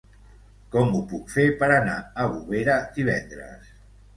[0.75, 3.71] Com ho puc fer per anar a Bovera divendres?